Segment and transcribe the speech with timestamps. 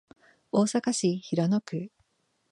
[0.49, 1.91] 大阪市平野区